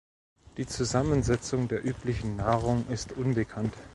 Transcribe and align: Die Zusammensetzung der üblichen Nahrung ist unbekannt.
Die 0.57 0.65
Zusammensetzung 0.65 1.67
der 1.67 1.85
üblichen 1.85 2.35
Nahrung 2.37 2.87
ist 2.89 3.11
unbekannt. 3.11 3.75